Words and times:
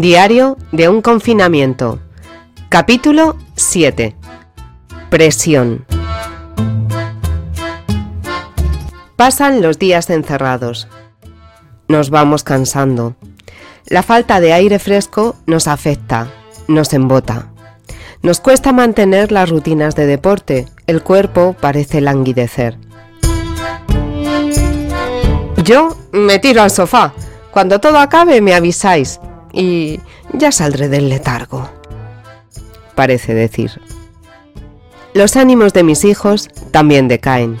Diario 0.00 0.58
de 0.72 0.90
un 0.90 1.00
confinamiento. 1.00 2.00
Capítulo 2.68 3.34
7. 3.54 4.14
Presión. 5.08 5.86
Pasan 9.16 9.62
los 9.62 9.78
días 9.78 10.10
encerrados. 10.10 10.86
Nos 11.88 12.10
vamos 12.10 12.44
cansando. 12.44 13.16
La 13.86 14.02
falta 14.02 14.38
de 14.40 14.52
aire 14.52 14.78
fresco 14.78 15.34
nos 15.46 15.66
afecta, 15.66 16.30
nos 16.68 16.92
embota. 16.92 17.48
Nos 18.20 18.40
cuesta 18.40 18.74
mantener 18.74 19.32
las 19.32 19.48
rutinas 19.48 19.94
de 19.94 20.04
deporte, 20.04 20.66
el 20.86 21.02
cuerpo 21.02 21.56
parece 21.58 22.02
languidecer. 22.02 22.76
Yo 25.64 25.96
me 26.12 26.38
tiro 26.38 26.60
al 26.60 26.70
sofá. 26.70 27.14
Cuando 27.50 27.80
todo 27.80 27.98
acabe 27.98 28.42
me 28.42 28.52
avisáis 28.52 29.18
y 29.56 30.00
ya 30.32 30.52
saldré 30.52 30.88
del 30.88 31.08
letargo. 31.08 31.68
Parece 32.94 33.34
decir. 33.34 33.72
Los 35.14 35.36
ánimos 35.36 35.72
de 35.72 35.82
mis 35.82 36.04
hijos 36.04 36.48
también 36.70 37.08
decaen. 37.08 37.58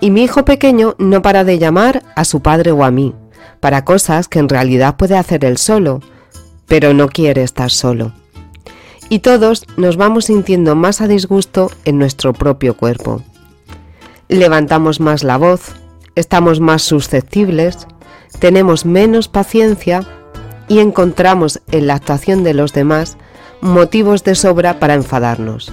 Y 0.00 0.10
mi 0.10 0.22
hijo 0.22 0.44
pequeño 0.44 0.94
no 0.98 1.20
para 1.20 1.44
de 1.44 1.58
llamar 1.58 2.02
a 2.16 2.24
su 2.24 2.40
padre 2.40 2.70
o 2.70 2.84
a 2.84 2.90
mí, 2.90 3.14
para 3.60 3.84
cosas 3.84 4.28
que 4.28 4.38
en 4.38 4.48
realidad 4.48 4.96
puede 4.96 5.18
hacer 5.18 5.44
él 5.44 5.58
solo, 5.58 6.00
pero 6.66 6.94
no 6.94 7.08
quiere 7.08 7.42
estar 7.42 7.70
solo 7.70 8.12
y 9.08 9.20
todos 9.20 9.64
nos 9.76 9.96
vamos 9.96 10.26
sintiendo 10.26 10.74
más 10.74 11.00
a 11.00 11.08
disgusto 11.08 11.70
en 11.84 11.98
nuestro 11.98 12.32
propio 12.32 12.76
cuerpo. 12.76 13.22
Levantamos 14.28 15.00
más 15.00 15.22
la 15.22 15.36
voz, 15.36 15.74
estamos 16.14 16.60
más 16.60 16.82
susceptibles, 16.82 17.86
tenemos 18.38 18.84
menos 18.84 19.28
paciencia 19.28 20.06
y 20.68 20.78
encontramos 20.78 21.60
en 21.70 21.86
la 21.86 21.94
actuación 21.94 22.44
de 22.44 22.54
los 22.54 22.72
demás 22.72 23.16
motivos 23.60 24.24
de 24.24 24.34
sobra 24.34 24.78
para 24.78 24.94
enfadarnos. 24.94 25.72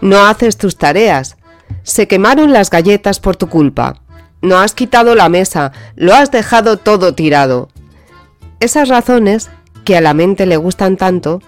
No 0.00 0.26
haces 0.26 0.56
tus 0.56 0.76
tareas, 0.76 1.36
se 1.82 2.08
quemaron 2.08 2.52
las 2.52 2.70
galletas 2.70 3.20
por 3.20 3.36
tu 3.36 3.48
culpa, 3.48 4.02
no 4.42 4.58
has 4.58 4.74
quitado 4.74 5.14
la 5.14 5.28
mesa, 5.28 5.72
lo 5.96 6.14
has 6.14 6.30
dejado 6.30 6.76
todo 6.76 7.14
tirado. 7.14 7.68
Esas 8.60 8.88
razones, 8.88 9.50
que 9.84 9.96
a 9.96 10.00
la 10.00 10.14
mente 10.14 10.46
le 10.46 10.56
gustan 10.56 10.96
tanto, 10.96 11.40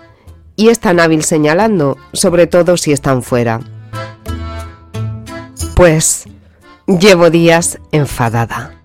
y 0.56 0.68
es 0.68 0.80
tan 0.80 1.00
hábil 1.00 1.22
señalando, 1.22 1.98
sobre 2.12 2.46
todo 2.46 2.76
si 2.76 2.92
están 2.92 3.22
fuera. 3.22 3.60
Pues 5.74 6.24
llevo 6.86 7.28
días 7.28 7.78
enfadada. 7.92 8.75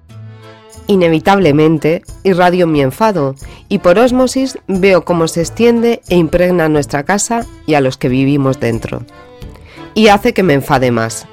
Inevitablemente 0.88 2.04
irradio 2.24 2.68
mi 2.68 2.82
enfado 2.82 3.36
y 3.70 3.80
por 3.80 3.98
ósmosis 4.00 4.58
veo 4.68 5.06
cómo 5.06 5.28
se 5.28 5.42
extiende 5.42 6.02
e 6.10 6.16
impregna 6.16 6.70
nuestra 6.70 7.04
casa 7.04 7.46
y 7.66 7.76
a 7.76 7.82
los 7.82 7.98
que 7.98 8.10
vivimos 8.10 8.60
dentro. 8.60 9.04
Y 9.94 10.08
hace 10.08 10.34
que 10.34 10.44
me 10.44 10.54
enfade 10.54 10.92
más. 10.92 11.28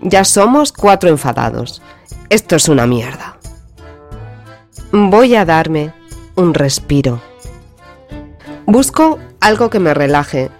Ya 0.00 0.24
somos 0.24 0.72
cuatro 0.72 1.08
enfadados. 1.08 1.82
Esto 2.28 2.56
es 2.56 2.68
una 2.68 2.86
mierda. 2.86 3.38
Voy 4.92 5.34
a 5.34 5.44
darme 5.44 5.92
un 6.36 6.54
respiro. 6.54 7.20
Busco 8.66 9.18
algo 9.40 9.70
que 9.70 9.80
me 9.80 9.92
relaje, 9.92 10.50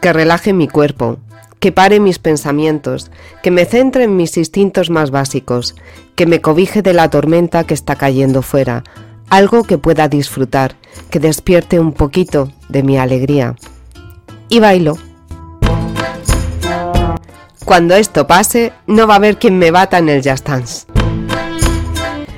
que 0.00 0.12
relaje 0.12 0.52
mi 0.52 0.68
cuerpo, 0.68 1.18
que 1.60 1.72
pare 1.72 2.00
mis 2.00 2.18
pensamientos, 2.18 3.10
que 3.42 3.50
me 3.50 3.64
centre 3.64 4.04
en 4.04 4.16
mis 4.16 4.36
instintos 4.36 4.90
más 4.90 5.10
básicos, 5.10 5.74
que 6.14 6.26
me 6.26 6.40
cobije 6.40 6.82
de 6.82 6.92
la 6.92 7.10
tormenta 7.10 7.64
que 7.64 7.74
está 7.74 7.96
cayendo 7.96 8.42
fuera, 8.42 8.84
algo 9.30 9.64
que 9.64 9.78
pueda 9.78 10.08
disfrutar, 10.08 10.76
que 11.10 11.20
despierte 11.20 11.80
un 11.80 11.92
poquito 11.92 12.50
de 12.68 12.82
mi 12.82 12.98
alegría. 12.98 13.56
Y 14.48 14.60
bailo. 14.60 14.96
Cuando 17.64 17.94
esto 17.94 18.26
pase, 18.26 18.72
no 18.86 19.06
va 19.06 19.14
a 19.14 19.16
haber 19.18 19.38
quien 19.38 19.58
me 19.58 19.70
bata 19.70 19.98
en 19.98 20.08
el 20.08 20.22
Just 20.28 20.48
Dance. 20.48 20.86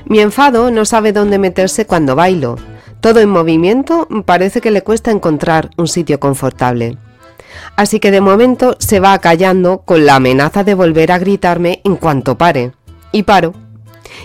Mi 0.07 0.19
enfado 0.19 0.73
no 0.73 0.85
sabe 0.85 1.13
dónde 1.13 1.39
meterse 1.39 1.87
cuando 1.87 2.17
bailo, 2.17 2.57
todo 3.01 3.21
en 3.21 3.31
movimiento 3.31 4.09
parece 4.27 4.61
que 4.61 4.73
le 4.73 4.83
cuesta 4.83 5.11
encontrar 5.11 5.71
un 5.77 5.87
sitio 5.87 6.19
confortable. 6.19 6.99
Así 7.77 8.01
que 8.01 8.11
de 8.11 8.21
momento 8.21 8.77
se 8.79 9.01
va 9.01 9.19
callando 9.19 9.83
con 9.83 10.07
la 10.07 10.17
amenaza 10.17 10.65
de 10.65 10.75
volver 10.75 11.13
a 11.13 11.19
gritarme 11.19 11.81
en 11.85 11.97
cuanto 11.97 12.39
pare. 12.39 12.73
Y 13.13 13.25
paro. 13.25 13.55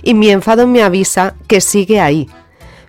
Y 0.01 0.13
mi 0.13 0.29
enfado 0.29 0.67
me 0.67 0.83
avisa 0.83 1.35
que 1.47 1.61
sigue 1.61 1.99
ahí. 1.99 2.29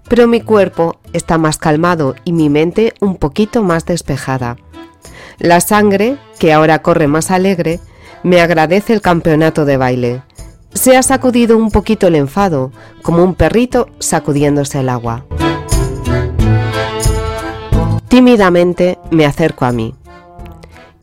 Pero 0.08 0.26
mi 0.26 0.40
cuerpo 0.40 0.98
está 1.12 1.38
más 1.38 1.58
calmado 1.58 2.14
y 2.24 2.32
mi 2.32 2.48
mente 2.48 2.94
un 3.00 3.16
poquito 3.16 3.62
más 3.62 3.86
despejada. 3.86 4.56
La 5.38 5.60
sangre, 5.60 6.16
que 6.38 6.52
ahora 6.52 6.80
corre 6.80 7.08
más 7.08 7.30
alegre, 7.30 7.80
me 8.22 8.40
agradece 8.40 8.92
el 8.92 9.00
campeonato 9.00 9.64
de 9.64 9.76
baile. 9.76 10.22
Se 10.72 10.96
ha 10.96 11.02
sacudido 11.02 11.56
un 11.56 11.70
poquito 11.70 12.06
el 12.06 12.14
enfado, 12.14 12.72
como 13.02 13.22
un 13.22 13.34
perrito 13.34 13.88
sacudiéndose 13.98 14.80
el 14.80 14.88
agua. 14.88 15.24
Tímidamente 18.08 18.98
me 19.10 19.26
acerco 19.26 19.64
a 19.64 19.72
mí. 19.72 19.94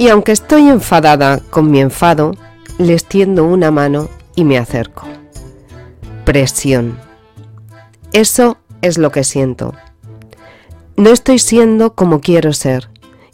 Y 0.04 0.10
aunque 0.10 0.34
estoy 0.34 0.68
enfadada 0.68 1.40
con 1.50 1.72
mi 1.72 1.80
enfado, 1.80 2.34
le 2.78 2.92
extiendo 2.92 3.46
una 3.46 3.72
mano 3.72 4.10
y 4.36 4.44
me 4.44 4.58
acerco. 4.58 5.08
Presión. 6.26 7.00
Eso 8.12 8.58
es 8.82 8.98
lo 8.98 9.14
que 9.14 9.24
siento. 9.24 9.74
No 10.98 11.12
estoy 11.12 11.40
siendo 11.40 11.94
como 11.96 12.20
quiero 12.20 12.52
ser, 12.52 12.90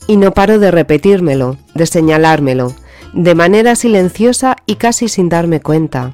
y 0.05 0.17
no 0.17 0.31
paro 0.35 0.59
de 0.59 0.69
repetírmelo, 0.69 1.57
de 1.73 1.87
señalármelo, 1.87 2.75
de 3.13 3.33
manera 3.33 3.75
silenciosa 3.75 4.55
y 4.67 4.75
casi 4.75 5.07
sin 5.07 5.27
darme 5.27 5.61
cuenta. 5.61 6.13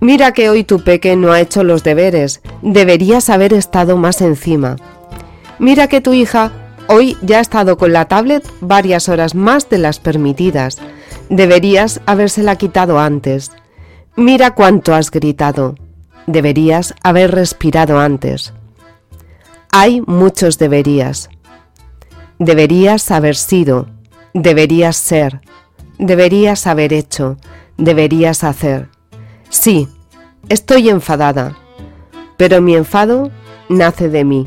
Mira 0.00 0.32
que 0.32 0.48
hoy 0.48 0.64
tu 0.64 0.82
peque 0.84 1.16
no 1.16 1.32
ha 1.32 1.40
hecho 1.42 1.64
los 1.64 1.84
deberes, 1.84 2.40
deberías 2.62 3.28
haber 3.28 3.52
estado 3.52 3.98
más 3.98 4.22
encima. 4.22 4.76
Mira 5.58 5.86
que 5.86 6.00
tu 6.00 6.14
hija 6.14 6.61
hoy 6.88 7.16
ya 7.22 7.38
ha 7.38 7.40
estado 7.40 7.76
con 7.76 7.92
la 7.92 8.06
tablet 8.06 8.46
varias 8.60 9.08
horas 9.08 9.34
más 9.34 9.68
de 9.68 9.78
las 9.78 9.98
permitidas. 9.98 10.78
Deberías 11.28 12.00
habérsela 12.06 12.56
quitado 12.56 12.98
antes. 12.98 13.52
Mira 14.16 14.54
cuánto 14.54 14.94
has 14.94 15.10
gritado. 15.10 15.74
Deberías 16.26 16.94
haber 17.02 17.30
respirado 17.32 17.98
antes. 17.98 18.52
Hay 19.70 20.02
muchos 20.02 20.58
deberías. 20.58 21.30
Deberías 22.38 23.10
haber 23.10 23.36
sido. 23.36 23.88
Deberías 24.34 24.96
ser. 24.96 25.40
Deberías 25.98 26.66
haber 26.66 26.92
hecho. 26.92 27.36
Deberías 27.78 28.44
hacer. 28.44 28.88
Sí, 29.48 29.88
estoy 30.48 30.88
enfadada. 30.90 31.56
Pero 32.36 32.60
mi 32.60 32.74
enfado 32.74 33.30
nace 33.68 34.08
de 34.08 34.24
mí 34.24 34.46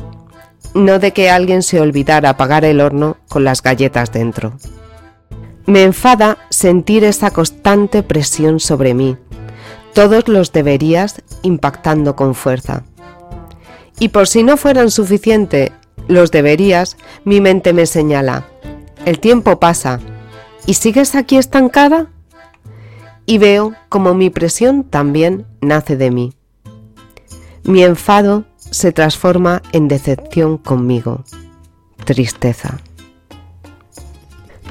no 0.75 1.00
de 1.00 1.13
que 1.13 1.30
alguien 1.30 1.63
se 1.63 1.80
olvidara 1.80 2.30
apagar 2.30 2.66
el 2.66 2.81
horno 2.81 3.18
con 3.30 3.46
las 3.46 3.63
galletas 3.63 4.12
dentro. 4.12 4.53
Me 5.66 5.84
enfada 5.84 6.38
sentir 6.50 7.03
esa 7.06 7.31
constante 7.31 8.03
presión 8.03 8.59
sobre 8.59 8.94
mí, 8.94 9.18
todos 9.94 10.28
los 10.28 10.52
deberías 10.52 11.24
impactando 11.41 12.16
con 12.16 12.35
fuerza. 12.35 12.84
Y 14.00 14.09
por 14.09 14.28
si 14.28 14.44
no 14.44 14.58
fueran 14.58 14.91
suficiente 14.91 15.72
los 16.09 16.30
deberías, 16.30 16.97
mi 17.24 17.40
mente 17.40 17.72
me 17.72 17.85
señala, 17.85 18.46
el 19.06 19.19
tiempo 19.19 19.59
pasa, 19.59 20.02
¿y 20.66 20.74
sigues 20.74 21.16
aquí 21.16 21.38
estancada? 21.38 22.08
Y 23.25 23.38
veo 23.38 23.74
como 23.88 24.14
mi 24.14 24.30
presión 24.30 24.84
también 24.84 25.47
nace 25.62 25.96
de 25.96 26.12
mí. 26.12 26.34
Mi 27.64 27.84
enfado 27.84 28.46
se 28.76 28.92
transforma 28.92 29.62
en 29.72 29.88
decepción 29.88 30.58
conmigo, 30.58 31.24
tristeza. 32.04 32.82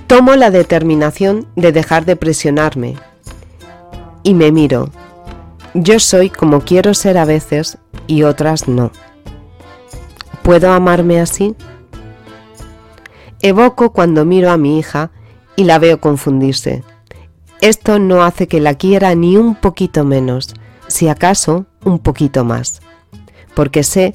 Tomo 0.07 0.37
la 0.37 0.51
determinación 0.51 1.47
de 1.57 1.73
dejar 1.73 2.05
de 2.05 2.15
presionarme 2.15 2.97
y 4.23 4.35
me 4.35 4.53
miro. 4.53 4.91
Yo 5.73 5.99
soy 6.01 6.29
como 6.29 6.61
quiero 6.61 6.93
ser 6.93 7.17
a 7.17 7.25
veces 7.25 7.79
y 8.07 8.25
otras 8.25 8.69
no. 8.69 8.93
¿Puedo 10.43 10.71
amarme 10.71 11.19
así? 11.19 11.57
Evoco 13.41 13.95
cuando 13.95 14.27
miro 14.27 14.51
a 14.51 14.59
mi 14.59 14.79
hija 14.79 15.13
y 15.57 15.65
la 15.65 15.79
veo 15.79 15.99
confundirse. 15.99 16.85
Esto 17.63 17.99
no 17.99 18.23
hace 18.23 18.49
que 18.49 18.61
la 18.61 18.75
quiera 18.75 19.15
ni 19.15 19.39
un 19.39 19.55
poquito 19.55 20.05
menos, 20.05 20.53
si 20.89 21.09
acaso 21.09 21.65
un 21.87 21.99
poquito 22.01 22.45
más 22.45 22.84
porque 23.55 23.83
sé 23.83 24.13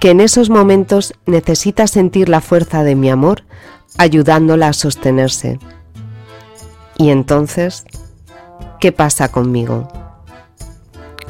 que 0.00 0.10
en 0.10 0.20
esos 0.20 0.50
momentos 0.50 1.14
necesita 1.26 1.86
sentir 1.86 2.28
la 2.28 2.40
fuerza 2.40 2.84
de 2.84 2.94
mi 2.94 3.10
amor 3.10 3.44
ayudándola 3.96 4.68
a 4.68 4.72
sostenerse. 4.72 5.58
Y 6.98 7.10
entonces, 7.10 7.84
¿qué 8.80 8.92
pasa 8.92 9.28
conmigo? 9.28 9.88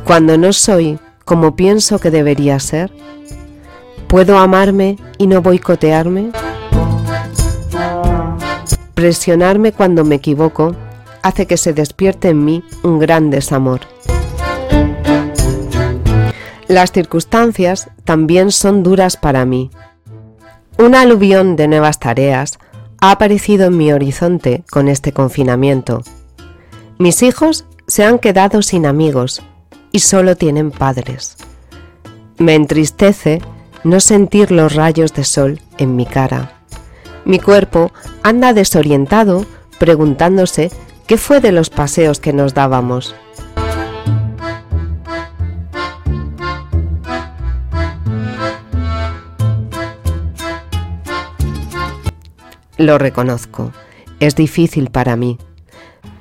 Cuando 0.04 0.36
no 0.38 0.52
soy 0.52 0.98
como 1.24 1.56
pienso 1.56 1.98
que 1.98 2.10
debería 2.10 2.58
ser, 2.60 2.92
¿Puedo 4.14 4.38
amarme 4.38 4.96
y 5.18 5.26
no 5.26 5.42
boicotearme? 5.42 6.30
Presionarme 8.94 9.72
cuando 9.72 10.04
me 10.04 10.14
equivoco 10.14 10.76
hace 11.22 11.46
que 11.48 11.56
se 11.56 11.72
despierte 11.72 12.28
en 12.28 12.44
mí 12.44 12.62
un 12.84 13.00
gran 13.00 13.30
desamor. 13.30 13.80
Las 16.68 16.92
circunstancias 16.92 17.90
también 18.04 18.50
son 18.50 18.82
duras 18.82 19.16
para 19.16 19.44
mí. 19.44 19.70
Un 20.78 20.94
aluvión 20.94 21.56
de 21.56 21.68
nuevas 21.68 22.00
tareas 22.00 22.58
ha 23.00 23.10
aparecido 23.10 23.66
en 23.66 23.76
mi 23.76 23.92
horizonte 23.92 24.64
con 24.70 24.88
este 24.88 25.12
confinamiento. 25.12 26.02
Mis 26.98 27.22
hijos 27.22 27.66
se 27.86 28.04
han 28.04 28.18
quedado 28.18 28.62
sin 28.62 28.86
amigos 28.86 29.42
y 29.92 30.00
solo 30.00 30.36
tienen 30.36 30.70
padres. 30.70 31.36
Me 32.38 32.54
entristece 32.54 33.42
no 33.84 34.00
sentir 34.00 34.50
los 34.50 34.74
rayos 34.74 35.12
de 35.12 35.24
sol 35.24 35.60
en 35.76 35.94
mi 35.96 36.06
cara. 36.06 36.62
Mi 37.24 37.38
cuerpo 37.38 37.92
anda 38.22 38.54
desorientado 38.54 39.44
preguntándose 39.78 40.70
qué 41.06 41.18
fue 41.18 41.40
de 41.40 41.52
los 41.52 41.68
paseos 41.68 42.20
que 42.20 42.32
nos 42.32 42.54
dábamos. 42.54 43.14
Lo 52.76 52.98
reconozco, 52.98 53.72
es 54.18 54.34
difícil 54.34 54.90
para 54.90 55.14
mí. 55.16 55.38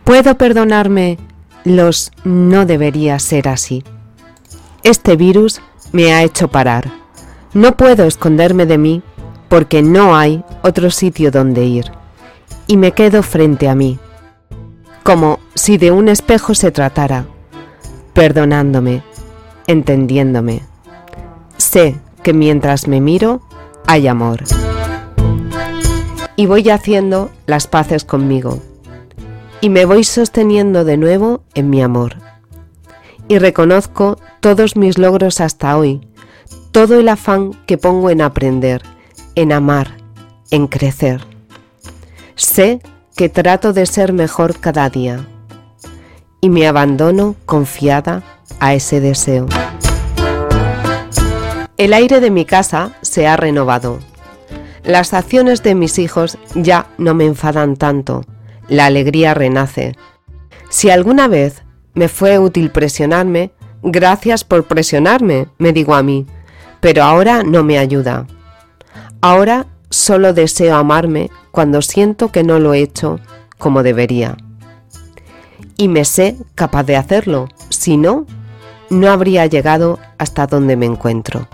¿Puedo 0.04 0.38
perdonarme 0.38 1.18
los 1.64 2.12
no 2.24 2.66
debería 2.66 3.18
ser 3.20 3.48
así? 3.48 3.84
Este 4.84 5.16
virus 5.16 5.62
me 5.92 6.14
ha 6.14 6.24
hecho 6.24 6.50
parar. 6.50 6.92
No 7.54 7.76
puedo 7.76 8.06
esconderme 8.06 8.66
de 8.66 8.78
mí 8.78 9.02
porque 9.50 9.82
no 9.82 10.16
hay 10.16 10.44
otro 10.62 10.92
sitio 10.92 11.32
donde 11.32 11.64
ir. 11.66 11.86
Y 12.68 12.78
me 12.78 12.92
quedo 12.92 13.24
frente 13.24 13.68
a 13.68 13.76
mí, 13.76 14.00
como 15.04 15.40
si 15.54 15.78
de 15.78 15.92
un 15.92 16.08
espejo 16.08 16.56
se 16.56 16.72
tratara, 16.72 17.26
perdonándome, 18.14 19.04
entendiéndome. 19.68 20.62
Sé 21.58 21.96
que 22.22 22.34
mientras 22.34 22.88
me 22.88 23.02
miro 23.02 23.42
hay 23.86 24.08
amor 24.08 24.44
y 26.36 26.46
voy 26.46 26.70
haciendo 26.70 27.32
las 27.46 27.68
paces 27.68 28.06
conmigo. 28.06 28.60
Y 29.62 29.70
me 29.70 29.86
voy 29.86 30.04
sosteniendo 30.04 30.84
de 30.84 30.98
nuevo 30.98 31.44
en 31.54 31.70
mi 31.70 31.82
amor. 31.82 32.18
Y 33.28 33.40
reconozco 33.40 34.18
todos 34.40 34.76
mis 34.76 34.98
logros 34.98 35.40
hasta 35.40 35.78
hoy, 35.78 36.02
todo 36.72 37.00
el 37.00 37.08
afán 37.08 37.54
que 37.66 37.78
pongo 37.78 38.10
en 38.10 38.22
aprender, 38.22 38.82
en 39.36 39.52
amar, 39.52 39.98
en 40.52 40.68
crecer. 40.68 41.26
Sé 42.36 42.82
que 43.16 43.30
trato 43.30 43.74
de 43.74 43.86
ser 43.86 44.12
mejor 44.12 44.60
cada 44.60 44.90
día 44.90 45.26
y 46.42 46.50
me 46.50 46.68
abandono 46.68 47.36
confiada 47.46 48.24
a 48.60 48.74
ese 48.74 49.00
deseo. 49.00 49.48
El 51.78 51.94
aire 51.94 52.20
de 52.20 52.32
mi 52.32 52.46
casa 52.46 52.92
se 53.02 53.28
ha 53.28 53.38
renovado 53.38 54.00
las 54.84 55.14
acciones 55.14 55.64
de 55.64 55.76
mis 55.76 55.98
hijos 56.00 56.38
ya 56.56 56.88
no 56.98 57.14
me 57.14 57.26
enfadan 57.26 57.76
tanto, 57.76 58.26
la 58.68 58.86
alegría 58.86 59.34
renace. 59.34 59.96
Si 60.70 60.90
alguna 60.90 61.28
vez 61.28 61.64
me 61.94 62.08
fue 62.08 62.40
útil 62.40 62.72
presionarme, 62.72 63.52
gracias 63.82 64.44
por 64.44 64.66
presionarme, 64.66 65.48
me 65.58 65.72
digo 65.72 65.96
a 65.96 66.04
mí, 66.04 66.26
pero 66.80 67.04
ahora 67.04 67.44
no 67.44 67.64
me 67.64 67.78
ayuda. 67.78 68.28
Ahora 69.22 69.68
solo 69.90 70.34
deseo 70.34 70.76
amarme 70.76 71.30
cuando 71.52 71.82
siento 71.82 72.32
que 72.32 72.44
no 72.44 72.60
lo 72.60 72.74
he 72.74 72.80
hecho 72.80 73.20
como 73.58 73.84
debería. 73.84 74.36
Y 75.78 75.88
me 75.88 76.04
sé 76.04 76.36
capaz 76.56 76.84
de 76.84 76.98
hacerlo, 76.98 77.48
si 77.70 77.96
no, 77.96 78.26
no 78.90 79.10
habría 79.10 79.46
llegado 79.46 80.00
hasta 80.18 80.46
donde 80.46 80.76
me 80.76 80.86
encuentro. 80.86 81.48